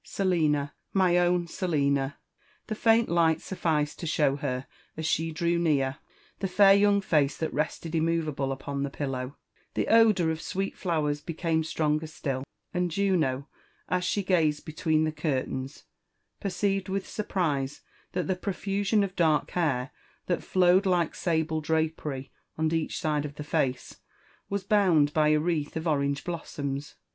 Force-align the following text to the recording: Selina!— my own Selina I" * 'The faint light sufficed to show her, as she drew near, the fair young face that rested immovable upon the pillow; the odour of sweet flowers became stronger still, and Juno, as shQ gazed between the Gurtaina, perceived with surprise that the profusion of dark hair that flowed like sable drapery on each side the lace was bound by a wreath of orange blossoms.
Selina!— 0.03 0.73
my 1.03 1.15
own 1.19 1.45
Selina 1.45 2.17
I" 2.17 2.47
* 2.47 2.65
'The 2.65 2.73
faint 2.73 3.07
light 3.07 3.39
sufficed 3.39 3.99
to 3.99 4.07
show 4.07 4.35
her, 4.37 4.65
as 4.97 5.05
she 5.05 5.29
drew 5.31 5.59
near, 5.59 5.97
the 6.39 6.47
fair 6.47 6.73
young 6.73 7.01
face 7.01 7.37
that 7.37 7.53
rested 7.53 7.93
immovable 7.93 8.51
upon 8.51 8.81
the 8.81 8.89
pillow; 8.89 9.37
the 9.75 9.87
odour 9.87 10.31
of 10.31 10.41
sweet 10.41 10.75
flowers 10.75 11.21
became 11.21 11.63
stronger 11.63 12.07
still, 12.07 12.43
and 12.73 12.89
Juno, 12.89 13.47
as 13.89 14.03
shQ 14.03 14.25
gazed 14.25 14.65
between 14.65 15.03
the 15.03 15.11
Gurtaina, 15.11 15.83
perceived 16.39 16.89
with 16.89 17.07
surprise 17.07 17.81
that 18.13 18.25
the 18.25 18.35
profusion 18.35 19.03
of 19.03 19.15
dark 19.15 19.51
hair 19.51 19.91
that 20.25 20.41
flowed 20.43 20.87
like 20.87 21.13
sable 21.13 21.61
drapery 21.61 22.31
on 22.57 22.73
each 22.73 22.97
side 22.99 23.21
the 23.21 23.47
lace 23.55 23.97
was 24.49 24.63
bound 24.63 25.13
by 25.13 25.27
a 25.27 25.39
wreath 25.39 25.77
of 25.77 25.87
orange 25.87 26.23
blossoms. 26.23 26.95